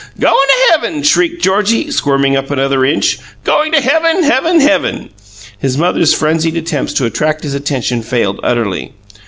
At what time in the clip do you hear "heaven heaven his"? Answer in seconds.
4.23-5.77